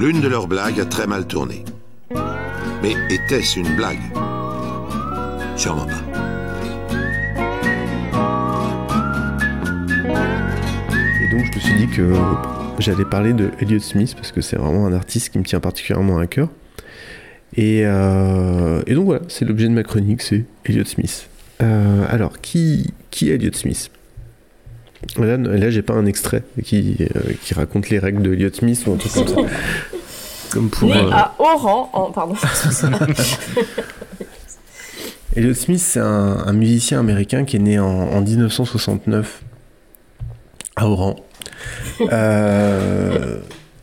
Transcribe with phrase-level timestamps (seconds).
[0.00, 1.62] l'une de leurs blagues a très mal tourné.
[2.82, 4.00] Mais était-ce une blague?
[5.58, 6.00] Sûrement pas.
[11.22, 12.14] Et donc je me suis dit que
[12.78, 16.16] j'allais parler de Elliott Smith parce que c'est vraiment un artiste qui me tient particulièrement
[16.16, 16.48] à cœur.
[17.56, 21.28] Et, euh, donc voilà, c'est l'objet de ma chronique, c'est Elliott Smith.
[21.60, 23.90] Euh, alors, qui, qui est Elliott Smith?
[25.18, 28.82] Là, là j'ai pas un extrait qui, euh, qui raconte les règles de Elliott Smith
[28.86, 29.36] ou un truc comme ça.
[30.50, 32.34] Comme pour, Né à Oran, en, pardon.
[35.36, 39.42] Elliott Smith, c'est un, un, musicien américain qui est né en, en 1969
[40.74, 41.14] à Oran.
[42.00, 43.38] Euh,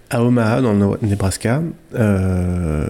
[0.09, 1.61] à Omaha, dans le Nebraska,
[1.95, 2.85] euh,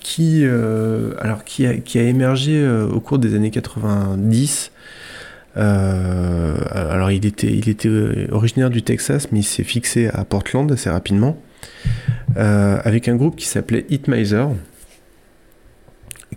[0.00, 4.70] qui, euh, alors, qui, a, qui a émergé euh, au cours des années 90.
[5.56, 7.88] Euh, alors, il était, il était
[8.30, 11.36] originaire du Texas, mais il s'est fixé à Portland assez rapidement,
[12.36, 14.46] avec un groupe qui s'appelait Hitmiser,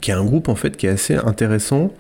[0.02, 1.92] qui est un groupe en fait qui est assez intéressant,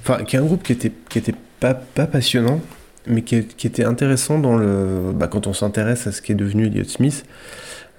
[0.00, 2.60] enfin, qui est un groupe qui était, qui était pas, pas passionnant,
[3.06, 6.66] mais qui, était intéressant dans le, bah, quand on s'intéresse à ce qui est devenu
[6.66, 7.24] Elliott Smith,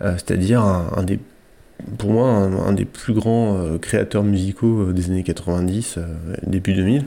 [0.01, 1.19] euh, c'est-à-dire un, des,
[1.97, 5.99] pour moi, un, des plus grands euh, créateurs musicaux euh, des années 90,
[6.43, 7.05] début 2000,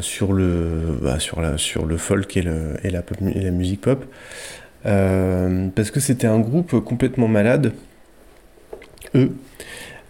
[0.00, 2.52] sur le, bah, sur la, sur le folk et, la,
[2.84, 4.04] et la musique pop,
[4.84, 7.72] parce que c'était un groupe complètement malade,
[9.14, 9.32] eux.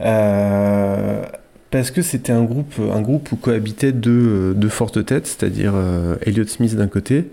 [0.01, 1.23] Euh,
[1.71, 6.17] parce que c'était un groupe, un groupe où cohabitaient deux, deux fortes têtes, c'est-à-dire euh,
[6.23, 7.27] Elliott Smith d'un côté,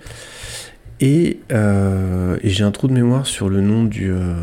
[1.02, 4.34] et, euh, et j'ai un trou de mémoire sur le nom du, euh,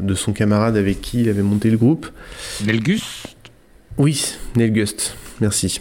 [0.00, 2.08] de son camarade avec qui il avait monté le groupe.
[2.66, 3.26] Nelgus?
[3.96, 5.80] Oui, Nelgust, merci.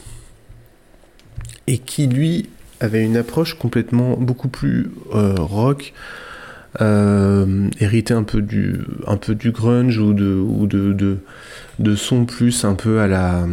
[1.67, 2.49] Et qui, lui,
[2.79, 5.93] avait une approche complètement beaucoup plus euh, rock,
[6.79, 11.17] hérité un peu du, un peu du grunge ou de, ou de, de,
[11.79, 13.45] de son plus un peu à la,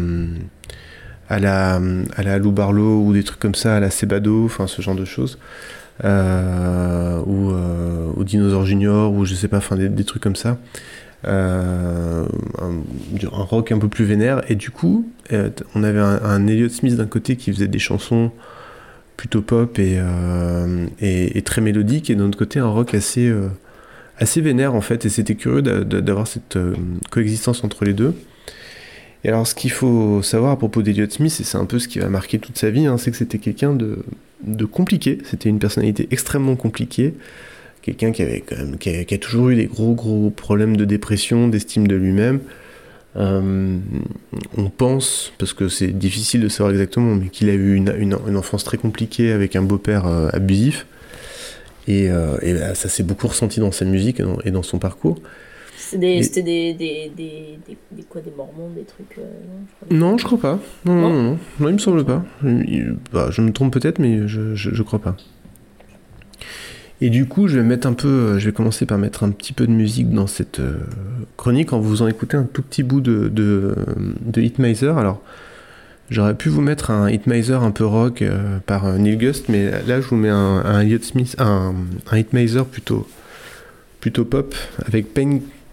[1.28, 1.80] à la,
[2.16, 4.96] à la Lou Barlow ou des trucs comme ça, à la Sebado, enfin ce genre
[4.96, 5.38] de choses.
[6.04, 10.58] Euh, ou, euh, ou Dinosaur Junior, ou je sais pas, des, trucs comme ça.
[11.26, 12.26] Euh,
[12.60, 14.42] un, rock un peu plus vénère.
[14.50, 15.08] Et du coup,
[15.74, 18.32] on avait un, un Elliott Smith d'un côté qui faisait des chansons
[19.16, 20.00] plutôt pop et,
[21.00, 23.32] et, très mélodique, et d'un autre côté un rock assez,
[24.18, 26.58] assez vénère en fait, et c'était curieux d'avoir cette
[27.10, 28.16] coexistence entre les deux.
[29.24, 31.88] Et alors ce qu'il faut savoir à propos d'Eliot Smith, et c'est un peu ce
[31.88, 34.04] qui va marquer toute sa vie, hein, c'est que c'était quelqu'un de,
[34.42, 37.14] de, compliqué, c'était une personnalité extrêmement compliquée,
[37.82, 38.44] quelqu'un qui avait
[38.80, 42.40] qui a, toujours eu des gros gros problèmes de dépression, d'estime de lui-même,
[43.16, 43.78] euh,
[44.56, 48.36] on pense, parce que c'est difficile de savoir exactement, mais qu'il a eu une, une,
[48.36, 50.86] enfance très compliquée avec un beau-père euh, abusif.
[51.88, 55.18] Et, euh, bah, ça s'est beaucoup ressenti dans sa musique et dans son parcours.
[55.90, 57.58] C'était des, des, des,
[57.90, 59.18] des, quoi, des mormons, des trucs.
[59.18, 59.24] Euh,
[59.90, 60.58] non, je crois pas.
[60.84, 62.24] Non, non, non, non, non, il me semble pas.
[62.42, 65.16] Je, bah, je me trompe peut-être, mais je, je, je crois pas.
[67.00, 69.52] Et du coup, je vais mettre un peu, je vais commencer par mettre un petit
[69.52, 70.78] peu de musique dans cette euh,
[71.36, 73.74] chronique en vous en écouter un tout petit bout de, de,
[74.24, 74.92] de Hitmiser.
[74.96, 75.20] Alors,
[76.10, 79.68] j'aurais pu vous mettre un Hitmiser un peu rock euh, par euh, Neil Gust, mais
[79.84, 81.74] là, je vous mets un, un Smith, un,
[82.08, 83.04] un Hitmiser plutôt,
[83.98, 84.54] plutôt pop
[84.86, 85.40] avec Pain,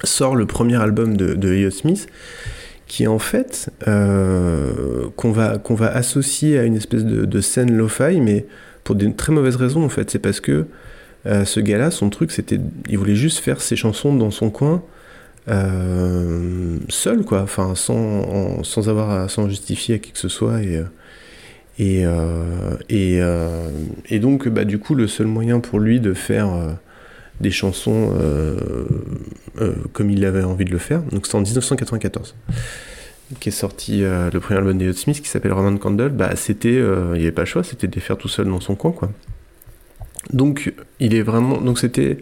[0.04, 2.08] sort le premier album de, de Smith,
[2.86, 5.62] qui en fait euh, qu'on va,
[5.94, 8.44] associer à une espèce de, scène lo-fi, mais
[8.84, 10.10] pour des très mauvaises raisons en fait.
[10.10, 10.66] C'est parce que
[11.24, 12.60] euh, ce gars-là, son truc, c'était,
[12.90, 14.82] il voulait juste faire ses chansons dans son coin
[15.48, 20.62] euh, seul, quoi, enfin, sans, sans avoir à s'en justifier à qui que ce soit.
[20.62, 20.84] Et, euh,
[22.88, 23.70] et, euh,
[24.08, 26.48] et, donc, bah, du coup, le seul moyen pour lui de faire
[27.40, 28.12] des chansons
[29.92, 32.34] comme il avait envie de le faire, donc c'est en 1994
[33.40, 37.12] qui est sorti le premier album des Smith qui s'appelle Roman Candle, bah c'était, il
[37.12, 39.10] n'y avait pas le choix, c'était de les faire tout seul dans son coin, quoi.
[40.32, 42.18] Donc il est vraiment, donc c'était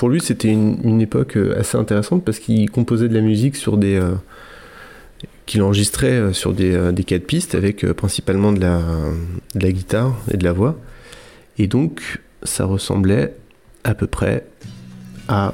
[0.00, 3.76] pour lui, c'était une, époque euh, assez intéressante parce qu'il composait de la musique sur
[3.76, 3.96] des.
[3.96, 4.14] Euh,
[5.44, 8.80] qu'il enregistrait euh, sur des, quatre pistes avec principalement de la,
[9.56, 10.78] de la guitare et de la voix.
[11.58, 13.34] Et donc, ça ressemblait
[13.84, 14.46] à peu près
[15.28, 15.52] à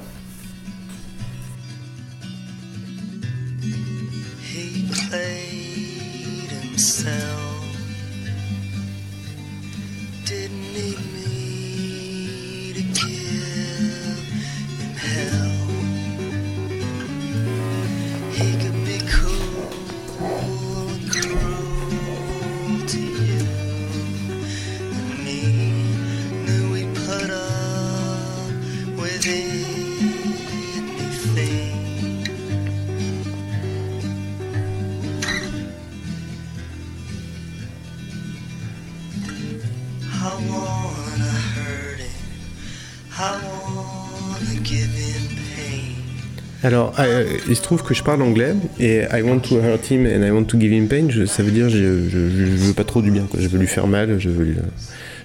[47.48, 50.30] il se trouve que je parle anglais et I want to hurt him and I
[50.30, 53.26] want to give him pain, ça veut dire je, je, veux pas trop du bien,
[53.38, 54.46] je veux lui faire mal, je veux,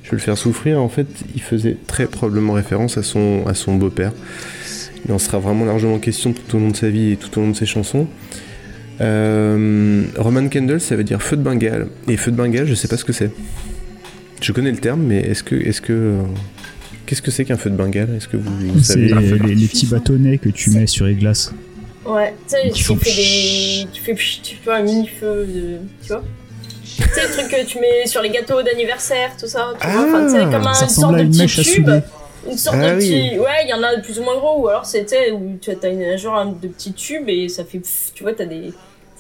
[0.04, 0.82] je veux le faire souffrir.
[0.82, 4.12] En fait, il faisait très probablement référence à son, à son beau-père.
[5.06, 7.42] Il en sera vraiment largement question tout au long de sa vie et tout au
[7.42, 8.08] long de ses chansons.
[9.00, 11.88] Euh, Roman Candle, ça veut dire feu de Bengale.
[12.08, 13.32] Et feu de Bengale, je sais pas ce que c'est.
[14.42, 16.18] Je connais le terme, mais est-ce que, est-ce que,
[17.06, 18.16] Qu'est-ce que c'est qu'un feu de Bengale?
[18.16, 19.10] Est-ce que vous, savez?
[19.10, 21.54] C'est les, petits bâtonnets que tu mets sur les glaces.
[22.06, 23.88] Ouais, tu sais, tu, fais des.
[23.92, 25.78] Tu fais, tu fais un mini-feu, de...
[26.02, 26.24] tu vois
[26.84, 29.74] Tu sais, le truc que tu mets sur les gâteaux d'anniversaire, tout ça.
[29.80, 31.90] Tu vois enfin, comme un, une sorte de petit tube.
[32.50, 33.38] Une sorte ah de petit.
[33.38, 35.70] Ouais, il y en a de plus ou moins gros, ou alors c'était où tu
[35.70, 37.82] as une, genre de petit tube et ça fait.
[38.14, 38.74] tu vois, t'as des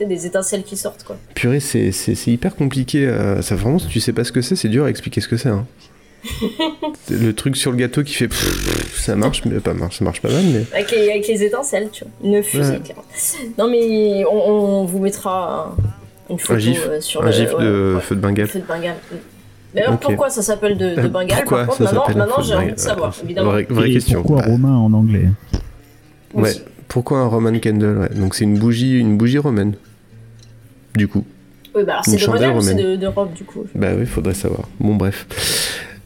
[0.05, 1.17] des étincelles qui sortent quoi.
[1.35, 3.05] Purée, c'est hyper compliqué.
[3.05, 5.27] Euh, ça vraiment, si tu sais pas ce que c'est, c'est dur à expliquer ce
[5.27, 5.49] que c'est.
[5.49, 5.65] Hein
[7.09, 8.29] le truc sur le gâteau qui fait
[8.93, 12.13] ça marche mais pas marche ça marche pas mal mais avec les, étincelles tu vois
[12.23, 12.79] une fusée
[13.57, 15.75] non mais on, vous mettra
[16.29, 18.47] une photo un gif, euh, sur un le, gif de feu de Bengale
[19.73, 22.77] D'ailleurs, pourquoi ça s'appelle de, de Bengale Pourquoi Par contre, maintenant, maintenant j'ai envie de
[22.77, 23.51] savoir, évidemment.
[23.69, 24.21] Vraie, question.
[24.21, 25.29] Pourquoi romain en anglais
[26.33, 26.51] Ouais,
[26.87, 28.09] pourquoi un Roman candle ouais.
[28.09, 29.75] Donc c'est une bougie, une bougie romaine,
[30.95, 31.25] du coup.
[31.73, 34.67] Oui, bah alors c'est de ou c'est d'Europe, du coup Bah oui, faudrait savoir.
[34.79, 35.25] Bon, bref.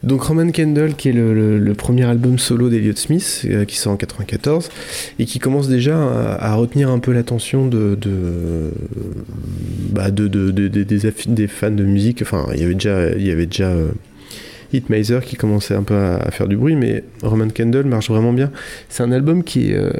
[0.02, 3.96] Donc Roman Kendall, qui est le, premier album solo d'Eliott Smith, euh, qui sort en
[3.96, 4.70] 94,
[5.18, 5.96] et qui commence déjà
[6.38, 7.98] à, retenir un peu l'attention de,
[9.90, 12.22] bah de, des, fans de musique.
[12.22, 16.76] Enfin, il y avait déjà, il euh, qui commençait un peu à, faire du bruit,
[16.76, 18.50] mais Roman Kendall marche vraiment bien.
[18.88, 19.90] C'est un album qui est, euh,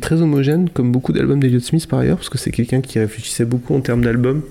[0.00, 3.44] très homogène, comme beaucoup d'albums d'Eliott Smith par ailleurs, parce que c'est quelqu'un qui réfléchissait
[3.44, 4.42] beaucoup en termes d'albums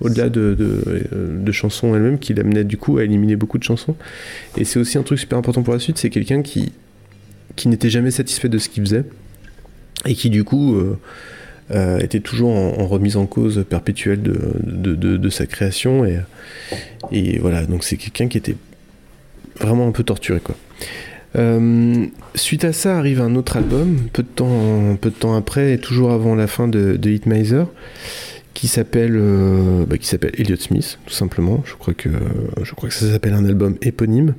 [0.00, 3.94] au-delà de, euh, de, chansons elles-mêmes, qui l'amenait du coup à éliminer beaucoup de chansons.
[4.56, 6.72] Et c'est aussi un truc super important pour la suite, c'est quelqu'un qui,
[7.66, 9.04] n'était jamais satisfait de ce qu'il faisait,
[10.06, 10.98] et qui du coup euh,
[11.72, 16.06] euh, était toujours en, remise en cause perpétuelle de, sa création.
[17.12, 18.56] Et, voilà, donc c'est quelqu'un qui était
[19.58, 20.40] vraiment un peu torturé
[22.34, 25.78] suite à ça arrive un autre album, peu de temps, peu de temps après, et
[25.78, 27.64] toujours avant la fin de, de Hitmiser,
[28.54, 32.08] qui s'appelle euh, bah, qui s'appelle Elliot Smith tout simplement je crois que
[32.62, 34.34] je crois que ça s'appelle un album éponyme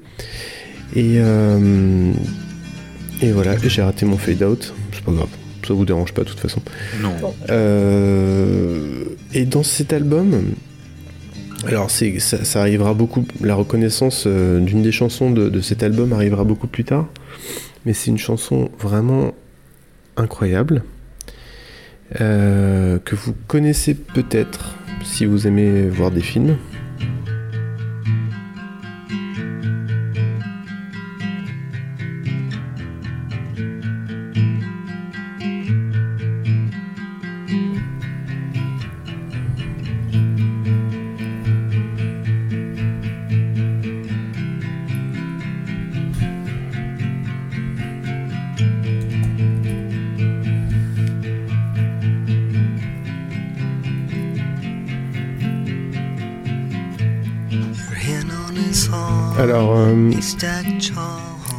[0.95, 2.11] et euh,
[3.21, 5.29] et voilà j'ai raté mon fade out c'est pas grave.
[5.65, 6.59] Ça vous dérange pas de toute façon.
[7.01, 7.13] Non.
[9.31, 10.55] et dans cet album,
[11.67, 13.25] alors c'est ça, arrivera beaucoup.
[13.41, 17.07] La reconnaissance d'une des chansons de, cet album arrivera beaucoup plus tard,
[17.85, 19.35] mais c'est une chanson vraiment
[20.17, 20.83] incroyable
[22.17, 26.57] que vous connaissez peut-être si vous aimez voir des films.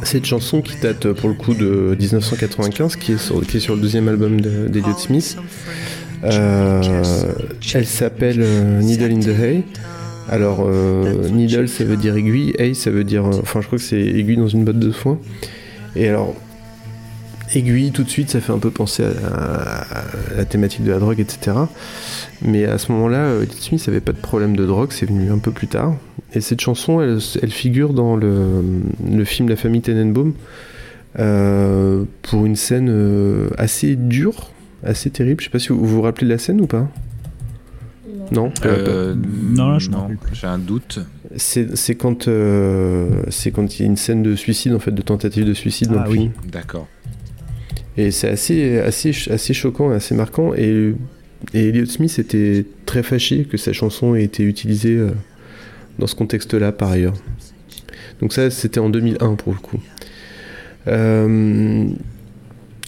[0.03, 3.75] Cette chanson qui date pour le coup de 1995, qui est sur, qui est sur
[3.75, 5.37] le deuxième album d'Eliot Smith.
[6.23, 6.81] Euh,
[7.73, 9.63] elle s'appelle euh, Needle in the Hay.
[10.29, 13.25] Alors, euh, needle ça veut dire aiguille, hay ça veut dire.
[13.25, 15.19] Enfin, je crois que c'est aiguille dans une botte de foin.
[15.95, 16.33] Et alors,
[17.53, 19.85] aiguille, tout de suite, ça fait un peu penser à,
[20.35, 21.57] la thématique de la drogue, etc.
[22.43, 25.37] Mais à ce moment-là, Edith Smith n'avait pas de problème de drogue, c'est venu un
[25.37, 25.95] peu plus tard.
[26.33, 30.33] Et cette chanson, elle, figure dans le, film La famille Tenenbaum
[31.19, 34.49] euh, pour une scène euh, assez dure,
[34.83, 35.41] assez terrible.
[35.41, 36.89] Je sais pas si vous vous, rappelez de la scène ou pas?
[38.31, 40.99] Non, euh, non, je non, j'ai un doute.
[41.35, 42.29] C'est quand
[43.29, 45.89] c'est quand il y a une scène de suicide en fait, de tentative de suicide
[45.89, 46.31] dans ah le oui.
[46.51, 46.87] D'accord.
[47.95, 50.53] Et c'est assez, assez, assez choquant et assez marquant.
[50.55, 50.95] Et,
[51.53, 55.11] et Elliot Smith était très fâché que sa chanson ait été utilisée euh,
[55.99, 57.13] dans ce contexte-là par ailleurs.
[58.21, 59.79] Donc ça, c'était en 2001 pour le coup.
[60.87, 61.85] Euh,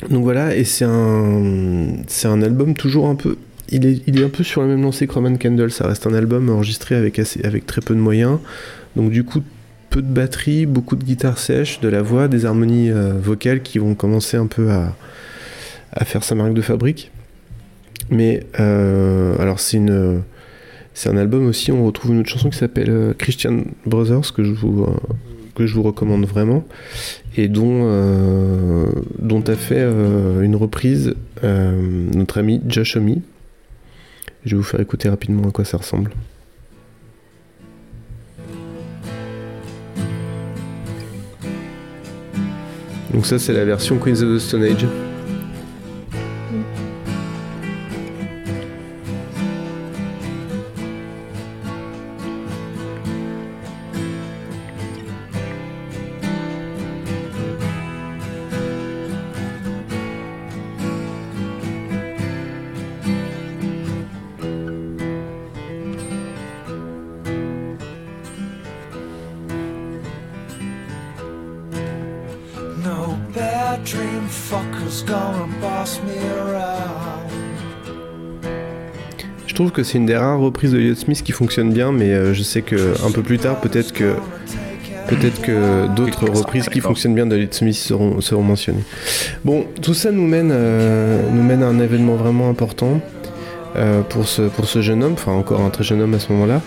[0.09, 3.37] donc voilà, et c'est un, c'est un album toujours un peu...
[3.69, 6.05] Il est, il est un peu sur la même lancée que Roman Candle, ça reste
[6.05, 8.37] un album enregistré avec, assez, avec très peu de moyens.
[8.95, 9.41] Donc du coup,
[9.89, 13.79] peu de batterie, beaucoup de guitare sèche, de la voix, des harmonies euh, vocales qui
[13.79, 14.93] vont commencer un peu à,
[16.03, 17.11] faire sa marque de fabrique.
[18.09, 20.21] Mais euh, alors c'est une
[20.93, 24.43] c'est un album aussi, on retrouve une autre chanson qui s'appelle euh, Christian Brothers que
[24.43, 24.87] je vous
[25.55, 26.65] que je vous recommande vraiment
[27.37, 27.89] et dont
[29.19, 32.97] dont a fait une reprise notre ami Josh.
[34.45, 36.11] Je vais vous faire écouter rapidement à quoi ça ressemble.
[43.15, 44.85] Donc ça c'est la version Queens of the Stone Age.
[79.85, 82.61] C'est une des rares reprises de Elliott Smith qui fonctionne bien, mais euh, je sais
[82.61, 84.15] que un peu plus tard, peut-être que
[85.07, 88.83] peut-être que d'autres reprises qui fonctionnent bien de Elliott Smith seront, mentionnées.
[89.45, 92.99] Bon, tout ça nous mène, euh, nous mène à un événement vraiment important
[93.75, 96.31] euh, pour, ce, pour ce jeune homme, enfin encore un très jeune homme à ce
[96.33, 96.61] moment-là.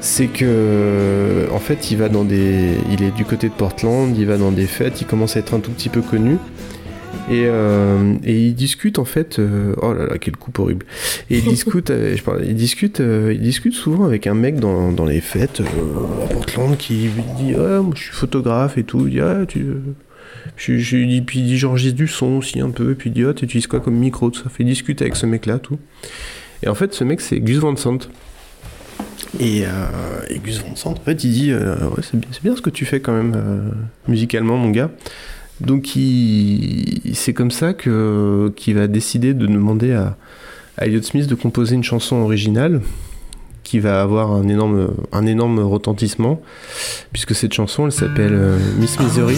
[0.00, 2.76] C'est que en fait il va dans des.
[2.90, 5.54] Il est du côté de Portland, il va dans des fêtes, il commence à être
[5.54, 6.38] un tout petit peu connu.
[7.30, 9.38] Et, euh, et ils discutent en fait.
[9.38, 10.86] Euh, oh là là, quelle coupe horrible.
[11.28, 15.20] Et ils discutent, euh, ils discutent, ils discutent souvent avec un mec dans, dans les
[15.20, 17.54] fêtes à Portland qui lui dit
[17.94, 19.06] je suis photographe et tout.
[19.06, 19.66] Il dit ah, tu.
[20.56, 22.92] Je, je, puis il dit j'enregistre du son aussi un peu.
[22.92, 24.30] Et puis il dit ah, tu utilises quoi comme micro?
[24.30, 24.48] Tout ça.
[24.48, 25.78] Fait discuter avec ce mec là tout.
[26.62, 28.08] Et en fait, ce mec c'est Gus Van Sant.
[29.38, 29.64] Et,
[30.42, 33.12] Gus Van Sant, en fait, il dit ouais, c'est bien, ce que tu fais quand
[33.12, 33.72] même
[34.08, 34.90] musicalement, mon gars.
[35.60, 35.88] Donc
[37.14, 40.16] c'est comme ça que qu'il va décider de demander à,
[40.80, 42.82] Elliot Smith de composer une chanson originale
[43.64, 46.40] qui va avoir un énorme, un énorme retentissement,
[47.12, 49.36] puisque cette chanson, elle s'appelle euh, Miss Misery.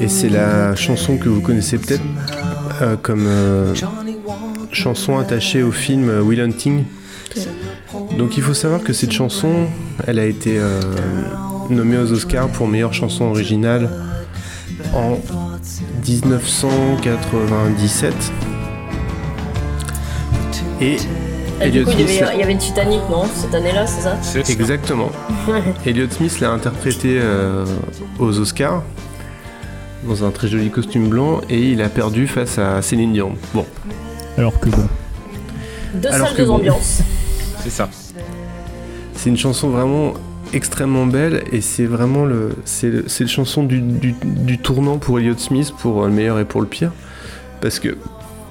[0.00, 2.04] Et c'est la chanson que vous connaissez peut-être
[2.82, 3.74] euh, comme euh,
[4.70, 6.84] chanson attachée au film Will Hunting.
[8.18, 9.66] Donc il faut savoir que cette chanson,
[10.06, 10.60] elle a été
[11.70, 13.88] nommée aux Oscars pour meilleure chanson originale
[14.94, 15.18] en
[16.06, 18.14] 1997.
[20.80, 20.96] Et
[21.60, 22.08] Elliot Smith.
[22.08, 24.16] Il y, avait, une Titanic, non Cette année-là, c'est ça
[24.48, 25.10] Exactement.
[25.86, 27.66] Elliot Smith l'a interprété euh,
[28.18, 28.82] aux Oscars.
[30.04, 33.34] dans un très joli costume blanc et il a perdu face à Céline Dion.
[33.52, 33.66] Bon.
[34.38, 34.88] Alors que bon.
[35.94, 37.02] Deux salles, deux ambiances.
[37.62, 37.88] C'est ça.
[39.14, 40.14] C'est une chanson vraiment
[40.52, 45.18] extrêmement belle et c'est vraiment le c'est le, le, chanson du, du, du, tournant pour
[45.18, 46.92] Elliott Smith pour le meilleur et pour le pire.
[47.60, 47.96] Parce que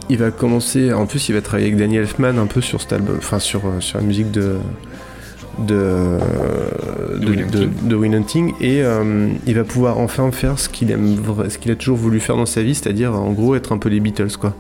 [0.09, 2.93] il va commencer en plus il va travailler avec Danny Elfman un peu sur cet
[2.93, 4.57] album enfin sur sur la musique de
[5.59, 6.17] de,
[7.19, 8.53] de, de, Win Hunting.
[8.61, 11.17] et euh, il va pouvoir enfin faire ce qu'il aime
[11.49, 13.89] ce qu'il a toujours voulu faire dans sa vie c'est-à-dire en gros être un peu
[13.89, 14.55] les Beatles quoi.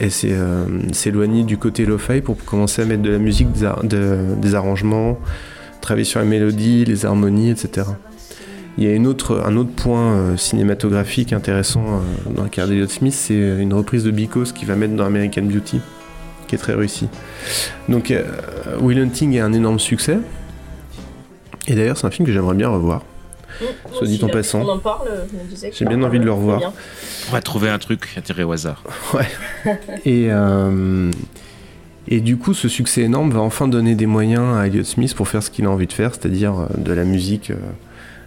[0.00, 4.16] Et c'est euh, s'éloigner du côté lo-fi pour commencer à mettre de la musique des,
[4.38, 5.18] des arrangements
[5.84, 7.86] travailler sur la mélodie, les harmonies, etc.
[8.78, 12.74] Il y a une autre, un autre point euh, cinématographique intéressant euh, dans la carrière
[12.74, 15.80] d'Eliot Smith, c'est une reprise de Because qu'il va mettre dans American Beauty,
[16.48, 17.08] qui est très réussie.
[17.88, 18.24] Donc euh,
[18.80, 20.18] Will Hunting est un énorme succès.
[21.68, 23.02] Et d'ailleurs, c'est un film que j'aimerais bien revoir.
[23.60, 24.62] Mmh, Soit dit en passant.
[24.62, 25.08] On en parle,
[25.72, 26.72] J'ai bien envie de le revoir.
[27.28, 28.82] On va trouver un truc à tirer au hasard.
[29.14, 29.28] Ouais.
[30.04, 30.28] Et
[32.08, 35.28] et du coup, ce succès énorme va enfin donner des moyens à Elliott Smith pour
[35.28, 37.56] faire ce qu'il a envie de faire, c'est-à-dire euh, de la musique euh,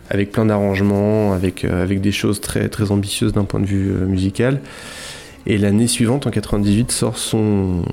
[0.10, 3.92] avec plein d'arrangements, avec, euh, avec des choses très, très ambitieuses d'un point de vue
[4.08, 4.62] musical.
[5.46, 7.84] Et l'année suivante, en 98, sort son,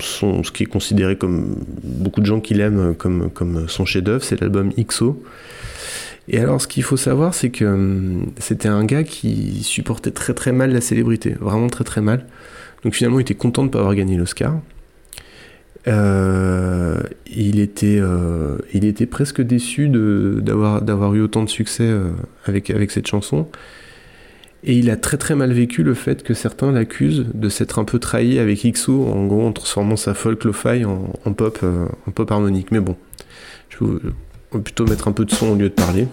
[0.00, 4.24] son, ce qui est considéré comme beaucoup de gens qui l'aiment comme, comme son chef-d'œuvre,
[4.24, 5.22] c'est l'album XO.
[6.30, 10.34] Et alors, ce qu'il faut savoir, c'est que hum, c'était un gars qui supportait très
[10.34, 12.26] très mal la célébrité, vraiment très très mal.
[12.82, 14.54] Donc finalement, il était content de ne pas avoir gagné l'Oscar.
[15.88, 17.00] Euh,
[17.34, 22.10] il, était, euh, il était presque déçu d'avoir, eu autant de succès euh,
[22.44, 23.48] avec, avec cette chanson.
[24.64, 27.84] Et il a très très mal vécu le fait que certains l'accusent de s'être un
[27.84, 31.64] peu trahi avec XO, en gros en transformant sa folk lo-fi en, pop,
[32.06, 32.72] en pop harmonique.
[32.72, 32.96] Mais bon,
[33.68, 36.08] je vais plutôt mettre un peu de son au lieu de parler.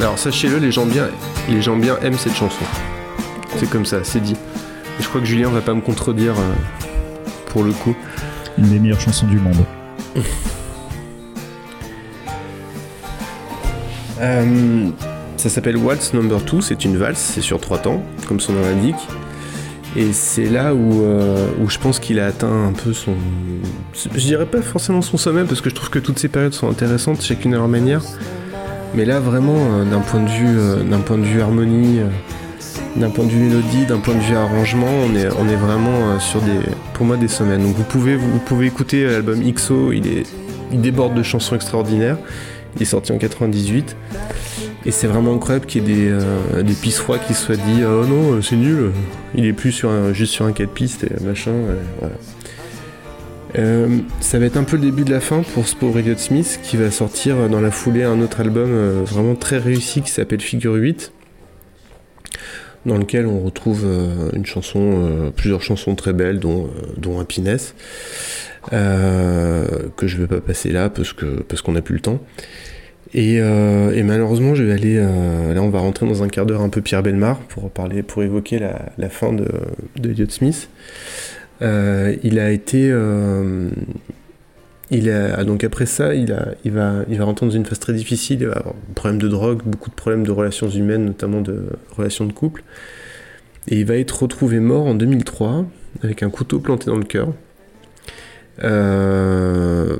[0.00, 1.08] Alors sachez-le, les gens bien,
[1.48, 2.64] les gens bien aiment cette chanson.
[3.56, 4.36] C'est comme ça, c'est dit.
[4.98, 6.54] Et je crois que Julien va pas me contredire euh,
[7.46, 7.96] pour le coup.
[8.58, 9.64] Une des meilleures chansons du monde.
[14.20, 14.88] Euh,
[15.36, 18.62] ça s'appelle Waltz Number 2, c'est une valse, c'est sur trois temps, comme son nom
[18.62, 18.96] l'indique.
[19.94, 23.14] Et c'est là où, euh, où je pense qu'il a atteint un peu son.
[23.94, 26.68] Je dirais pas forcément son sommet, parce que je trouve que toutes ces périodes sont
[26.68, 28.02] intéressantes, chacune à leur manière.
[28.94, 32.08] Mais là, vraiment, euh, d'un point de vue, euh, point de vue harmonie, euh,
[32.96, 36.18] d'un point de vue mélodie, d'un point de vue arrangement, on est, on est vraiment
[36.18, 36.58] sur des,
[36.94, 37.58] pour moi, des sommets.
[37.58, 40.26] Donc vous pouvez, vous pouvez écouter l'album XO, il est,
[40.72, 42.18] il déborde de chansons extraordinaires.
[42.76, 43.96] Il est sorti en 98.
[44.84, 47.82] Et c'est vraiment incroyable qu'il y ait des, des pistes froides qui se soient dit
[47.84, 48.92] Oh non, c'est nul,
[49.34, 51.52] il est plus sur juste sur un 4 pistes et machin.
[52.00, 52.14] voilà.
[53.56, 56.60] Euh, ça va être un peu le début de la fin pour Spore Elliott Smith
[56.62, 60.40] qui va sortir dans la foulée un autre album euh, vraiment très réussi qui s'appelle
[60.40, 61.12] Figure 8
[62.84, 66.68] dans lequel on retrouve euh, une chanson, plusieurs chansons très belles dont,
[67.20, 67.74] Happiness
[68.70, 71.14] que je vais pas passer là parce
[71.48, 72.20] parce qu'on n'a plus le temps.
[73.14, 73.40] Et,
[74.02, 77.02] malheureusement je vais aller là on va rentrer dans un quart d'heure un peu Pierre
[77.02, 79.48] Belmar pour parler pour évoquer la, fin de,
[79.96, 80.68] de Elliott Smith
[81.60, 82.88] il a été.
[82.90, 83.70] Euh,
[84.90, 88.38] il a, donc après ça, il, va, il va rentrer dans une phase très difficile,
[88.40, 91.66] il va avoir des problèmes de drogue, beaucoup de problèmes de relations humaines, notamment de
[91.94, 92.64] relations de couple.
[93.68, 95.66] Et il va être retrouvé mort en 2003
[96.02, 97.34] avec un couteau planté dans le cœur.
[98.64, 99.98] Euh,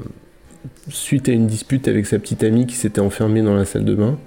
[0.88, 3.94] suite à une dispute avec sa petite amie qui s'était enfermée dans la salle de
[3.94, 4.18] bain.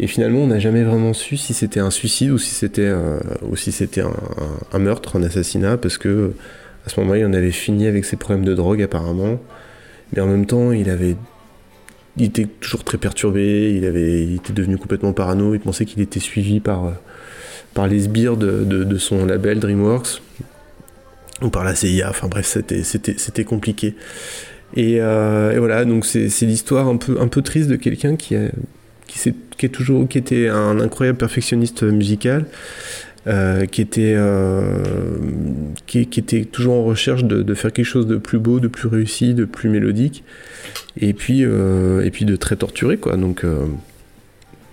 [0.00, 3.20] Et finalement, on n'a jamais vraiment su si c'était un suicide ou si c'était euh,
[3.56, 4.10] si un,
[4.72, 6.32] un, meurtre, un assassinat, parce que
[6.86, 9.40] à ce moment-là, il en avait fini avec ses problèmes de drogue apparemment.
[10.12, 11.16] Mais en même temps, il avait
[12.16, 16.00] il était toujours très perturbé, il, avait, il était devenu complètement parano, il pensait qu'il
[16.00, 16.92] était suivi par,
[17.74, 20.22] par les sbires de, de, son label DreamWorks,
[21.42, 23.96] ou par la CIA, enfin bref, c'était compliqué.
[24.76, 28.36] Et, euh, et, voilà, donc c'est l'histoire un peu, un peu triste de quelqu'un qui
[29.06, 32.46] qui, qui, est toujours, qui était un incroyable perfectionniste musical,
[33.26, 34.82] euh, qui, était, euh,
[35.86, 39.32] qui, était toujours en recherche de, faire quelque chose de plus beau, de plus réussi,
[39.32, 40.24] de plus mélodique,
[41.00, 43.16] et puis, euh, et puis de très torturé, quoi.
[43.16, 43.44] Donc,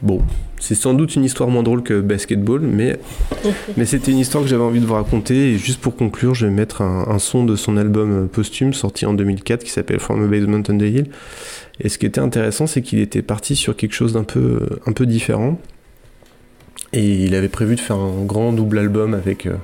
[0.01, 0.21] bon,
[0.59, 2.99] c'est sans doute une histoire moins drôle que Basketball, mais,
[3.77, 5.53] mais c'était une histoire que j'avais envie de vous raconter.
[5.53, 9.05] Et juste pour conclure, je vais mettre un, un son de son album posthume sorti
[9.05, 11.07] en 2004 qui s'appelle From a Basement on the Hill.
[11.79, 14.91] Et ce qui était intéressant, c'est qu'il était parti sur quelque chose d'un peu, un
[14.91, 15.59] peu différent.
[16.93, 19.55] Et il avait prévu de faire un grand double album avec, euh,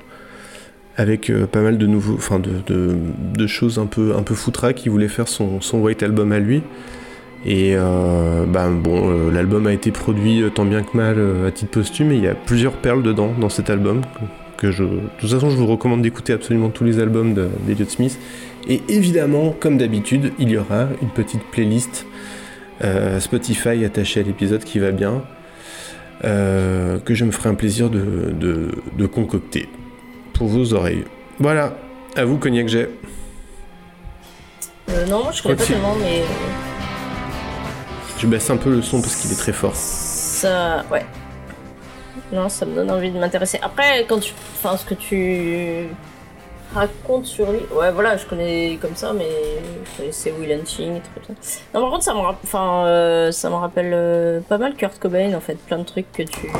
[0.96, 2.96] avec pas mal de nouveaux, enfin de,
[3.36, 4.84] de, choses un peu un peu foutraques.
[4.86, 6.62] Il voulait faire son, son White Album à lui.
[7.46, 12.16] Et ben bon, l'album a été produit tant bien que mal à titre posthume et
[12.16, 14.02] il y a plusieurs perles dedans dans cet album
[14.56, 18.18] que je, de toute façon je vous recommande d'écouter absolument tous les albums d'Eliot Smith.
[18.68, 22.06] Et évidemment, comme d'habitude, il y aura une petite playlist
[23.20, 25.22] Spotify attachée à l'épisode qui va bien.
[26.24, 28.34] Euh, que je me ferai un plaisir de,
[28.96, 29.68] de, concocter
[30.32, 31.04] pour vos oreilles.
[31.38, 31.76] Voilà,
[32.16, 32.88] à vous Cognac j'ai.
[34.90, 36.22] Euh, non, je connais pas tellement, mais.
[38.18, 39.76] Je baisse un peu le son parce qu'il est très fort.
[39.76, 41.06] Ça, ouais.
[42.32, 43.60] Non, ça me donne envie de m'intéresser.
[43.62, 45.86] Après, quand tu, enfin, ce que tu
[46.74, 47.60] raconte sur lui.
[47.72, 49.28] Ouais, voilà, je connais comme ça, mais
[49.84, 51.34] je connaissais Will Hunting, très bien.
[51.72, 55.32] Non, par contre, ça me, enfin, euh, ça me rappelle euh, pas mal Kurt Cobain,
[55.34, 56.50] en fait, plein de trucs que tu.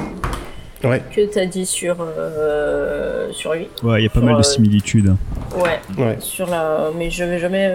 [0.84, 1.02] Ouais.
[1.10, 3.68] Que t'as dit sur, euh, sur lui.
[3.82, 5.16] Ouais, il y a pas mal de similitudes.
[5.56, 6.18] Ouais, ouais.
[6.20, 6.90] Sur la...
[6.96, 7.74] Mais je vais jamais.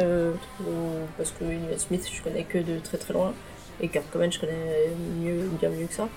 [1.17, 3.33] Parce que Will Smith, je connais que de très très loin.
[3.81, 4.89] Et Kurt Cobain, je connais
[5.21, 6.07] mieux, bien mieux que ça.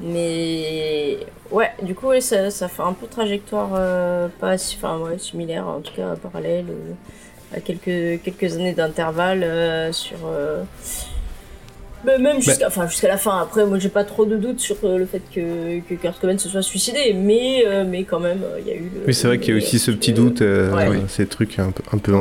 [0.00, 1.18] Mais
[1.50, 5.80] ouais, du coup, ça, ça, fait un peu trajectoire euh, pas enfin, ouais, similaire, en
[5.80, 10.16] tout cas parallèle, euh, à quelques, quelques années d'intervalle euh, sur.
[12.04, 13.38] même jusqu'à enfin, jusqu'à la fin.
[13.40, 16.48] Après, moi, j'ai pas trop de doutes sur le fait que, que Kurt Cobain se
[16.48, 18.90] soit suicidé, mais, mais quand même, il y a eu.
[19.06, 20.42] oui, c'est vrai qu'il y a aussi ce petit doute,
[21.08, 21.82] ces trucs un peu.
[21.92, 22.14] Un peu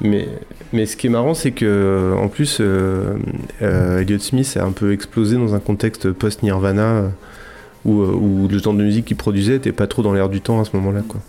[0.00, 0.28] mais,
[0.72, 3.14] mais ce qui est marrant, c'est que en plus, euh,
[3.62, 7.08] euh, Elliott Smith a un peu explosé dans un contexte post-Nirvana euh,
[7.84, 10.60] où, où, le genre de musique qu'il produisait n'était pas trop dans l'air du temps
[10.60, 11.02] à ce moment-là.
[11.08, 11.20] Quoi.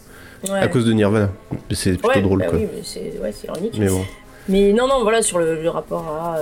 [0.56, 1.32] À cause de Nirvana.
[1.72, 2.40] C'est plutôt drôle.
[2.40, 2.60] Bah quoi.
[2.60, 3.76] Oui, mais c'est ironique.
[3.80, 4.06] Mais, bon.
[4.48, 6.36] mais non, non, voilà, sur le, rapport à,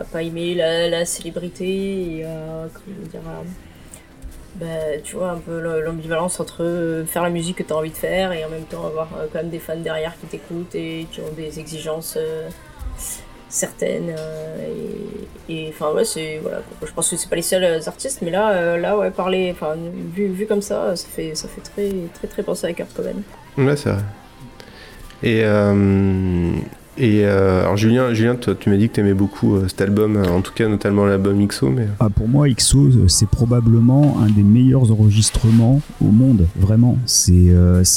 [0.00, 3.20] à pas aimer la, la célébrité et à, comment dire,
[4.56, 4.66] bah,
[5.04, 7.96] tu vois, un peu l'ambivalence entre euh, faire la musique que tu as envie de
[7.96, 11.06] faire et en même temps avoir euh, quand même des fans derrière qui t'écoutent et
[11.10, 12.48] qui ont des exigences euh,
[13.48, 14.14] certaines.
[15.48, 16.38] et enfin, ouais, c'est.
[16.42, 19.54] Voilà, je pense que c'est pas les seuls artistes, mais là, là ouais, parler,
[20.14, 23.22] vu, vu comme ça, ça fait, ça fait très, très, très penser à Kurt Cobain.
[23.56, 24.02] Ouais, c'est vrai.
[25.22, 25.42] Et,
[26.98, 30.16] et euh, alors Julien, Julien tu m'as dit que tu aimais beaucoup euh, cet album,
[30.16, 31.70] euh, en tout cas notamment l'album XO.
[31.70, 31.86] Mais...
[32.00, 36.98] Ah, pour moi, XO, c'est probablement un des meilleurs enregistrements au monde, vraiment.
[37.06, 37.54] C'est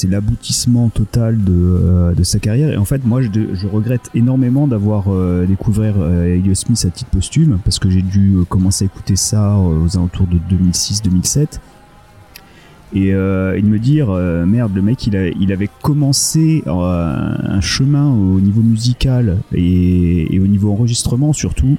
[0.09, 2.71] l'aboutissement total de, sa carrière.
[2.71, 5.05] Et en fait, moi, je, je regrette énormément d'avoir
[5.45, 9.97] découvert Elliot Smith à titre posthume, parce que j'ai dû commencer à écouter ça aux
[9.97, 11.59] alentours de 2006-2007
[12.93, 17.61] et, euh, me dire euh, merde le mec il, a, il avait commencé euh, un
[17.61, 21.77] chemin au niveau musical et, au niveau enregistrement surtout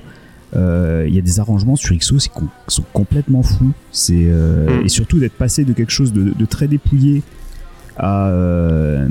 [0.56, 2.30] il y a des arrangements sur XO qui
[2.68, 4.84] sont complètement fous c'est mm.
[4.84, 7.22] et surtout d'être passé de quelque chose de, de très dépouillé
[7.96, 9.06] à, à,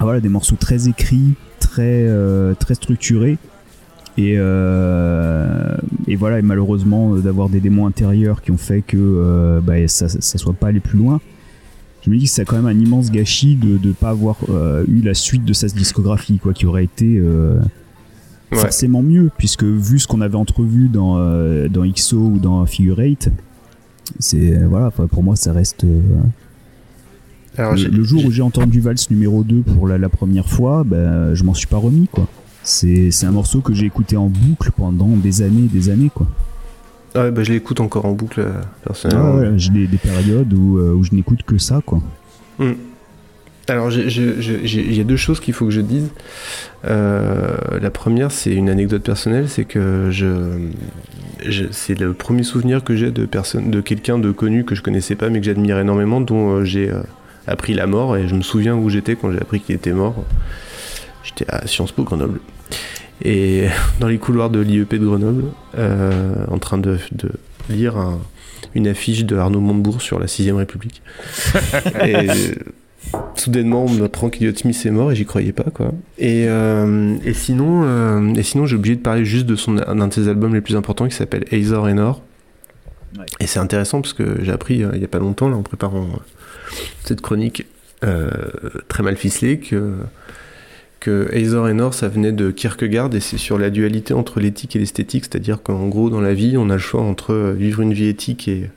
[0.00, 2.08] voilà des morceaux très écrits très
[2.58, 3.36] très structurés
[4.18, 5.76] et, euh,
[6.06, 9.86] et voilà, et malheureusement euh, d'avoir des démons intérieurs qui ont fait que euh, bah,
[9.88, 11.20] ça, ça soit pas allé plus loin.
[12.02, 14.36] Je me dis que c'est quand même un immense gâchis de ne pas avoir
[14.86, 17.20] eu la suite de sa discographie, quoi, qui aurait été
[18.52, 21.16] forcément mieux, puisque vu ce qu'on avait entrevu dans,
[21.68, 23.32] dans XO ou dans Figure 8,
[24.20, 25.84] c'est voilà, pour moi ça reste.
[27.58, 31.34] Alors, le, jour où j'ai entendu Vals numéro 2 pour la, la première fois, ben,
[31.34, 32.28] je m'en suis pas remis, quoi.
[32.66, 36.26] C'est un morceau que j'ai écouté en boucle pendant des années et des années, quoi.
[37.14, 38.52] Ah ouais, bah je l'écoute encore en boucle, euh,
[38.84, 39.36] personnellement.
[39.36, 42.02] Ah ouais, j'ai des, périodes où, euh, où je n'écoute que ça, quoi.
[42.58, 42.72] Hmm.
[43.68, 46.08] Alors, il y a deux choses qu'il faut que je dise.
[46.84, 50.58] Euh, la première, c'est une anecdote personnelle, c'est que je,
[51.70, 55.14] c'est le premier souvenir que j'ai de personne, de quelqu'un de connu que je connaissais
[55.14, 56.90] pas, mais que j'admire énormément, dont j'ai
[57.46, 60.16] appris la mort, et je me souviens où j'étais quand j'ai appris qu'il était mort.
[61.22, 62.40] J'étais à Sciences Po Grenoble.
[63.24, 63.68] Et
[64.00, 65.44] dans les couloirs de l'IEP de Grenoble,
[65.78, 66.98] euh, en train de,
[67.68, 67.96] lire
[68.74, 71.02] une affiche de Arnaud Montebourg sur la 6ème République.
[72.04, 72.28] et
[73.34, 75.92] soudainement, on m'apprend qu'Eliot Smith est mort et j'y croyais pas, quoi.
[76.18, 80.12] Et, euh, sinon, euh, et sinon j'ai oublié de parler juste de son, un de
[80.12, 82.22] ses albums les plus importants qui s'appelle Azor Enor.
[83.40, 86.06] Et c'est intéressant parce que j'ai appris il y a pas longtemps, là, en préparant
[87.04, 87.66] cette chronique
[88.88, 89.94] très mal ficelée, que
[91.06, 94.80] que et Nor, ça venait de Kierkegaard et c'est sur la dualité entre l'éthique et
[94.80, 97.92] l'esthétique, c'est-à-dire qu'en gros, dans la vie, on a le choix entre euh, vivre une
[97.92, 98.68] vie éthique et,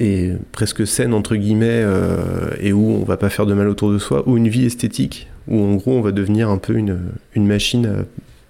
[0.00, 3.92] et, presque saine, entre guillemets, euh, et où on va pas faire de mal autour
[3.92, 6.98] de soi, ou une vie esthétique, où en gros, on va devenir un peu une,
[7.36, 8.04] une machine à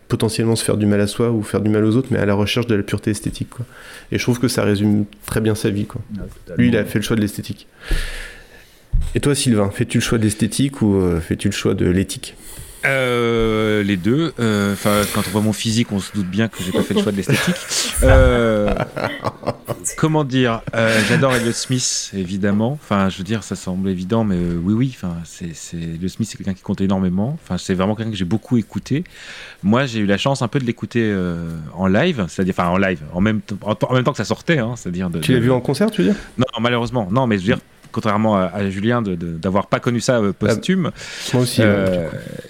[0.09, 2.27] potentiellement se faire du mal à soi ou faire du mal aux autres, mais à
[2.27, 3.51] la recherche de la pureté esthétique.
[3.51, 3.67] Quoi.
[4.13, 5.85] Et je trouve que ça résume très bien sa vie.
[5.87, 6.01] Quoi.
[6.57, 7.67] Lui, il a fait le choix de l'esthétique.
[9.15, 12.37] Et toi, Sylvain, fais-tu le choix de l'esthétique ou fais-tu le choix de l'éthique?
[12.85, 14.33] Euh, les deux.
[14.39, 16.95] Euh, enfin, quand on voit mon physique, on se doute bien que j'ai pas fait
[16.95, 17.55] le choix de l'esthétique.
[18.03, 18.75] Euh,
[19.97, 20.61] comment dire
[21.09, 22.73] J'adore Elliot Smith, évidemment.
[22.73, 24.95] Enfin, je veux dire, ça semble évident, mais oui, oui.
[24.95, 27.39] Enfin, c'est Elliot Smith, c'est quelqu'un qui compte énormément.
[27.43, 29.05] Enfin, c'est vraiment quelqu'un que j'ai beaucoup écouté.
[29.63, 31.15] Moi, j'ai eu la chance un peu de l'écouter
[31.73, 34.75] en live, c'est-à-dire, enfin, en live, en même, en, même temps que ça sortait, hein,
[34.77, 35.11] c'est-à-dire.
[35.23, 36.21] tu l'as vu en concert, tu veux dire?
[36.37, 37.61] Non, malheureusement, non, mais je veux dire
[37.95, 40.91] contrairement à, Julien, d'avoir pas connu ça euh, posthume.
[41.33, 41.63] moi aussi.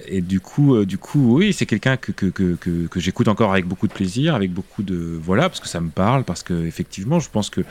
[0.04, 3.28] Euh, et du coup, euh, du coup, oui, c'est quelqu'un que, que, que, que j'écoute
[3.28, 6.42] encore avec beaucoup de plaisir, avec beaucoup de voilà, parce que ça me parle, parce
[6.42, 7.62] que effectivement, je pense que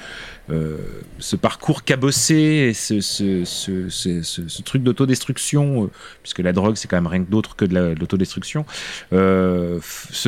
[1.20, 5.90] ce parcours cabossé, ce, ce, ce, ce truc d'autodestruction,
[6.22, 8.66] puisque la drogue c'est quand même rien d'autre que de l'autodestruction,
[9.12, 9.80] se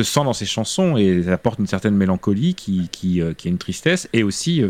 [0.02, 4.08] sent dans ses chansons et apporte une certaine mélancolie qui, qui, qui a une tristesse
[4.12, 4.62] et aussi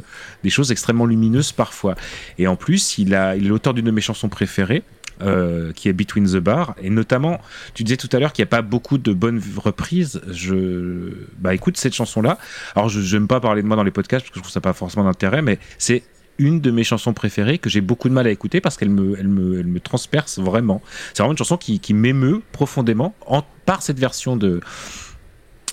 [0.43, 1.95] des choses extrêmement lumineuses parfois.
[2.39, 4.83] Et en plus, il, a, il est l'auteur d'une de mes chansons préférées.
[5.23, 7.41] Euh, qui est Between the Bar et notamment
[7.73, 11.55] tu disais tout à l'heure qu'il n'y a pas beaucoup de bonnes reprises je bah
[11.55, 12.37] écoute cette chanson là
[12.75, 14.61] alors je n'aime pas parler de moi dans les podcasts parce que je trouve ça
[14.61, 16.03] pas forcément d'intérêt mais c'est
[16.37, 19.19] une de mes chansons préférées que j'ai beaucoup de mal à écouter parce qu'elle me,
[19.19, 20.83] elle me, elle me transperce vraiment
[21.15, 24.61] c'est vraiment une chanson qui, qui m'émeut profondément en, par cette version de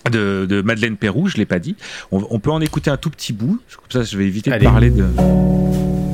[0.10, 1.77] de, de Madeleine Perrou, je l'ai pas dit.
[2.12, 3.62] On, peut en écouter un tout petit bout.
[3.77, 5.06] Comme ça, je vais éviter de parler de.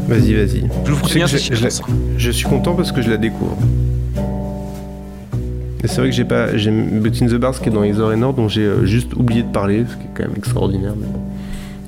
[0.10, 0.64] Vas-y, vas-y.
[0.86, 3.56] Je vous bien, je, suis content parce que je la découvre.
[5.84, 6.48] Et c'est vrai que j'ai pas.
[6.48, 9.52] Between the Bars qui est dans Exor et Nord, dont j'ai euh, juste oublié de
[9.52, 10.94] parler, ce qui est quand même extraordinaire.
[11.00, 11.20] Mais bon.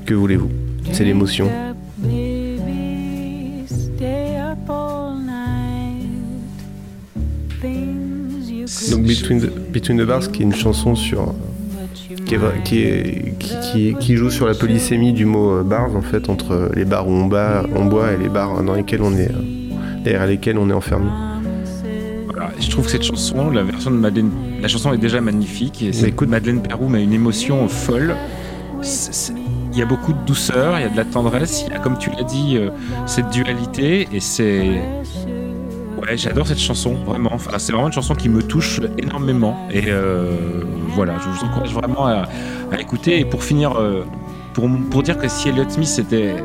[0.05, 0.49] Que voulez-vous?
[0.91, 1.49] C'est l'émotion.
[8.91, 11.33] Donc Between the, Between the Bars qui est une chanson sur
[12.63, 16.85] qui, qui, qui, joue sur la polysémie du mot euh, bars en fait entre les
[16.85, 17.29] bars où on,
[17.75, 21.09] on boit et les bars dans lesquels on est euh, derrière lesquels on est enfermé.
[22.59, 25.91] je trouve que cette chanson, la version de Madeleine, la chanson est déjà magnifique et
[26.05, 28.15] écoute Madeleine Perrou mais une émotion folle.
[29.73, 31.79] il y a beaucoup de douceur, il y a de la tendresse, il y a
[31.79, 32.69] comme tu l'as dit euh,
[33.07, 34.79] cette dualité et c'est
[36.01, 37.29] Ouais, j'adore cette chanson, vraiment.
[37.31, 39.67] Enfin, c'est vraiment une chanson qui me touche énormément.
[39.71, 40.63] Et euh,
[40.95, 42.27] voilà, je vous encourage vraiment à,
[42.79, 43.19] écouter.
[43.19, 44.05] Et pour finir, euh,
[44.53, 46.43] pour, dire que si Elliot Smith était,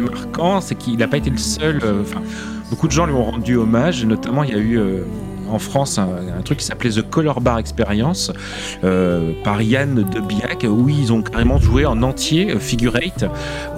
[0.00, 1.80] marquant, c'est qu'il n'a pas été le seul.
[1.84, 2.02] Euh,
[2.70, 4.04] beaucoup de gens lui ont rendu hommage.
[4.04, 4.80] Notamment, il y a eu
[5.50, 8.32] en France un, truc qui s'appelait The Color Bar Experience
[8.84, 13.26] euh, par Yann Debiac où ils ont carrément joué en entier euh, Figure 8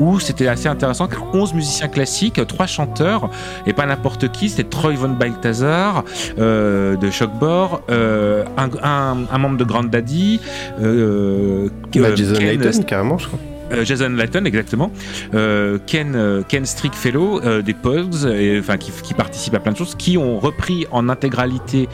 [0.01, 3.31] où c'était assez intéressant car 11 musiciens classiques, 3 chanteurs
[3.67, 6.05] et pas n'importe qui, c'était Troy Von Balthazar
[6.39, 10.41] euh, de Shockbore, un, membre de Grand Daddy,
[10.79, 13.39] bah, Jason carrément je crois.
[13.73, 14.91] Euh, Jason Layton, exactement.
[15.35, 18.27] Euh, Ken, euh, Ken Strickfellow des Pogs,
[18.59, 21.89] enfin qui, qui participent à plein de choses, qui ont repris en intégralité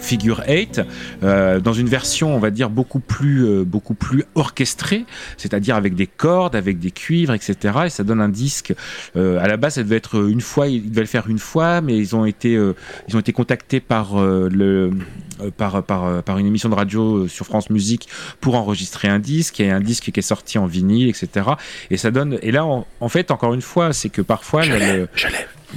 [0.00, 0.80] Figure 8
[1.22, 5.04] dans une version, on va dire beaucoup plus, beaucoup plus orchestrée,
[5.36, 7.56] c'est-à-dire avec des cordes, avec des cuivres, etc.
[7.86, 8.74] Et ça donne un disque.
[9.16, 11.96] à la base, ça devait être une fois, ils devaient le faire une fois, mais
[11.96, 12.52] ils ont été,
[13.08, 14.90] ils ont été contactés par le
[15.56, 18.08] par, par, par, une émission de radio sur France Musique
[18.40, 19.58] pour enregistrer un disque.
[19.58, 20.22] Il un disque qui est
[20.56, 21.50] en vinyle, etc.
[21.90, 22.38] Et ça donne.
[22.42, 24.62] Et là, en, fait, encore une fois, c'est que parfois.
[24.62, 25.06] Je l'ai.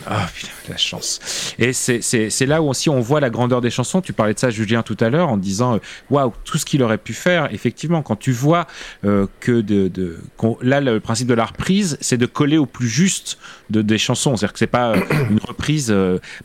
[0.05, 0.27] Ah,
[0.69, 1.53] la chance.
[1.57, 4.01] Et c'est là où aussi on voit la grandeur des chansons.
[4.01, 6.83] Tu parlais de ça, Julien, tout à l'heure, en disant euh, waouh, tout ce qu'il
[6.83, 7.47] aurait pu faire.
[7.53, 8.67] Effectivement, quand tu vois
[9.05, 10.17] euh, que de, de
[10.61, 13.37] là, le principe de la reprise, c'est de coller au plus juste
[13.69, 14.35] de, des chansons.
[14.35, 15.93] C'est-à-dire que c'est pas euh, une reprise,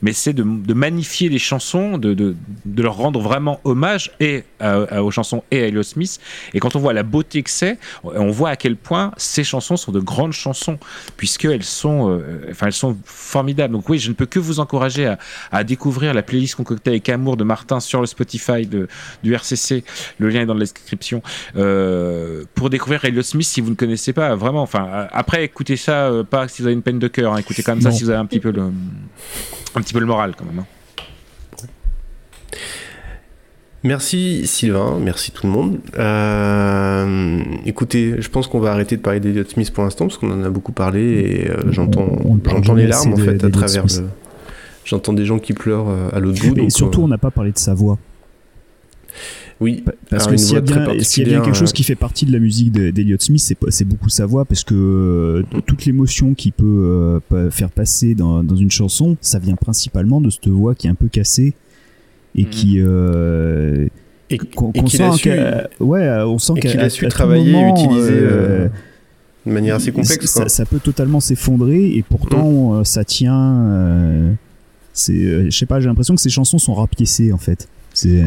[0.02, 2.34] mais c'est de, magnifier les chansons, de, de,
[2.82, 6.20] leur rendre vraiment hommage et aux chansons et à Elliot Smith.
[6.54, 9.76] Et quand on voit la beauté que c'est, on voit à quel point ces chansons
[9.76, 10.78] sont de grandes chansons,
[11.16, 12.20] puisqu'elles sont,
[12.62, 12.96] elles sont
[13.68, 15.14] donc oui, je ne peux que vous encourager
[15.50, 18.88] à, découvrir la playlist concoctée avec amour de Martin sur le Spotify de,
[19.22, 19.84] du RCC.
[20.18, 21.22] Le lien est dans la description.
[21.56, 24.62] Euh, pour découvrir Elliot Smith si vous ne connaissez pas, vraiment.
[24.62, 27.34] Enfin, après, écoutez ça, euh, pas si vous avez une peine de cœur.
[27.34, 30.00] Hein, écoutez quand même ça si vous avez un petit peu le, un petit peu
[30.00, 30.60] le moral quand même.
[30.60, 30.66] Hein.
[33.82, 35.78] Merci Sylvain, merci tout le monde.
[35.98, 40.30] Euh, écoutez, je pense qu'on va arrêter de parler d'Eliot Smith pour l'instant parce qu'on
[40.30, 43.86] en a beaucoup parlé et euh, j'entends, j'entends les larmes en fait à travers.
[44.84, 46.58] J'entends des gens qui pleurent euh, à l'autre bout.
[46.58, 47.98] Et surtout, on n'a pas parlé de sa voix.
[49.60, 50.86] Oui, parce que s'il y, a bien,
[51.42, 54.64] quelque chose qui fait partie de la musique d'Eliot Smith, c'est beaucoup sa voix, parce
[54.64, 57.20] que toute l'émotion qu'il peut
[57.50, 60.94] faire passer dans, dans, une chanson, ça vient principalement de cette voix qui est un
[60.94, 61.54] peu cassée
[62.34, 63.88] et qui euh,
[64.28, 65.26] et qu'on sent
[65.80, 68.68] ouais on sent qu'il a su travailler et utiliser euh, euh,
[69.46, 70.26] de manière assez complexe.
[70.26, 72.84] Ça, ça, peut totalement s'effondrer et pourtant mm.
[72.84, 74.36] ça tient.
[74.92, 77.68] c'est, je sais pas, j'ai l'impression que ces chansons sont rapiécées en fait.
[77.92, 78.22] C'est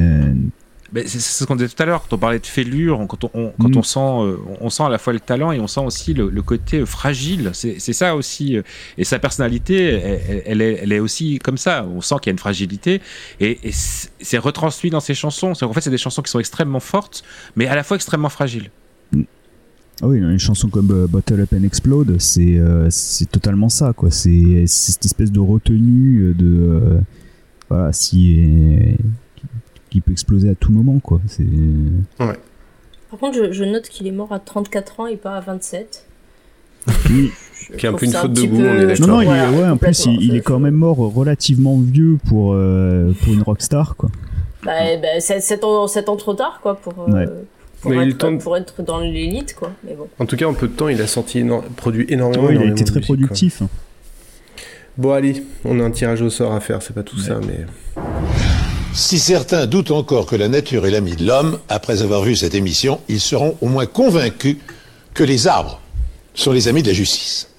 [0.95, 3.69] c'est ce qu'on disait tout à l'heure, quand on parlait de fêlure, quand on, quand
[3.69, 3.77] mm.
[3.77, 6.29] on sent, euh, on sent à la fois le talent et on sent aussi le,
[6.41, 7.51] côté fragile.
[7.53, 8.57] C'est ça aussi.
[8.57, 8.61] Euh,
[8.97, 11.85] et sa personnalité, elle, est, elle, est, aussi comme ça.
[11.85, 13.01] On sent qu'il y a une fragilité.
[13.39, 15.53] Et, c'est retransmis dans ses chansons.
[15.61, 17.23] En fait, c'est des chansons qui sont extrêmement fortes,
[17.55, 18.69] mais à la fois extrêmement fragiles.
[19.11, 19.23] Mm.
[20.01, 23.93] Ah oui, une chanson comme euh, Bottle Up and Explode, c'est totalement ça.
[23.93, 24.11] quoi.
[24.11, 26.99] C'est cette espèce de retenue de.
[27.69, 28.97] voilà, si
[29.93, 31.21] qui peut exploser à tout moment, quoi.
[31.27, 31.43] C'est.
[32.19, 32.37] Ouais.
[33.11, 36.07] Par contre, je, note qu'il est mort à 34 ans et pas à 27.
[37.09, 37.31] Oui.
[37.77, 39.77] qui est un peu une faute de goût, on est Non, non, il ouais, en
[39.77, 44.09] plus, il, est quand même mort relativement vieux pour, euh, pour une rockstar, quoi.
[44.63, 47.25] Bah, bah 7 ans, ans trop tard, quoi, pour, euh,
[47.81, 49.71] pour, être, pour être dans l'élite, quoi.
[49.83, 50.07] Mais bon.
[50.17, 51.45] En tout cas, en peu de temps, il a sorti
[51.77, 52.49] produit énormément.
[52.49, 53.61] il a été très productif.
[54.97, 57.65] Bon, allez, on a un tirage au sort à faire, c'est pas tout ça, mais.
[58.95, 62.53] Si certains doutent encore que la nature est l'ami de l'homme, après avoir vu cette
[62.53, 64.57] émission, ils seront au moins convaincus
[65.15, 65.81] que les arbres
[66.35, 67.49] sont les amis de la justice.